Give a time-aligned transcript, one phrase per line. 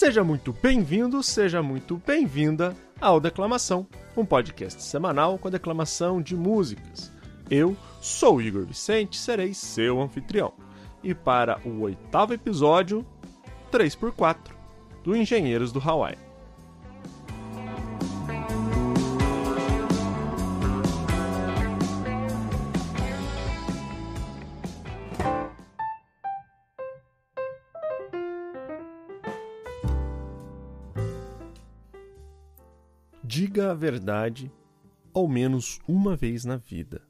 [0.00, 6.34] Seja muito bem-vindo, seja muito bem-vinda ao Declamação, um podcast semanal com a declamação de
[6.34, 7.12] músicas.
[7.50, 10.54] Eu sou Igor Vicente, serei seu anfitrião.
[11.04, 13.04] E para o oitavo episódio,
[13.70, 14.38] 3x4,
[15.04, 16.29] do Engenheiros do Hawaii.
[33.32, 34.50] Diga a verdade
[35.14, 37.00] ao menos uma vez na vida.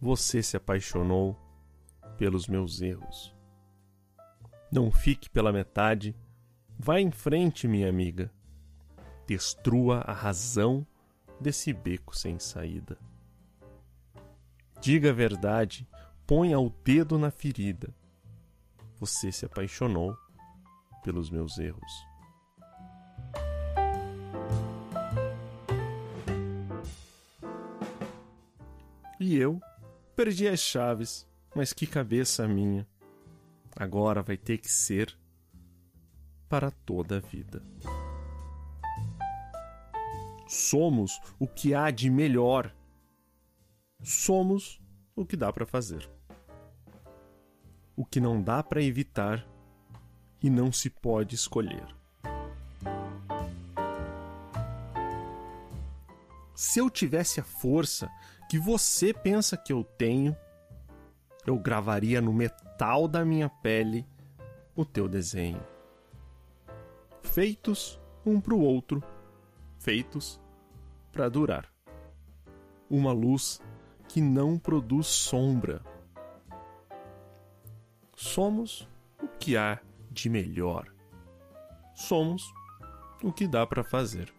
[0.00, 1.38] Você se apaixonou
[2.16, 3.36] pelos meus erros.
[4.72, 6.16] Não fique pela metade.
[6.78, 8.32] Vá em frente, minha amiga.
[9.26, 10.86] Destrua a razão
[11.38, 12.96] desse beco sem saída.
[14.80, 15.86] Diga a verdade,
[16.26, 17.94] ponha o dedo na ferida.
[18.98, 20.16] Você se apaixonou
[21.04, 22.11] pelos meus erros.
[29.22, 29.60] E eu
[30.16, 32.84] perdi as chaves, mas que cabeça minha.
[33.76, 35.16] Agora vai ter que ser
[36.48, 37.62] para toda a vida.
[40.48, 42.74] Somos o que há de melhor.
[44.02, 44.82] Somos
[45.14, 46.10] o que dá para fazer.
[47.94, 49.46] O que não dá para evitar
[50.42, 51.86] e não se pode escolher.
[56.56, 58.10] Se eu tivesse a força
[58.52, 60.36] que você pensa que eu tenho,
[61.46, 64.06] eu gravaria no metal da minha pele
[64.76, 65.66] o teu desenho.
[67.22, 69.02] Feitos um para o outro,
[69.78, 70.38] feitos
[71.10, 71.72] para durar.
[72.90, 73.58] Uma luz
[74.06, 75.80] que não produz sombra.
[78.14, 78.86] Somos
[79.22, 79.80] o que há
[80.10, 80.92] de melhor.
[81.94, 82.42] Somos
[83.22, 84.30] o que dá para fazer.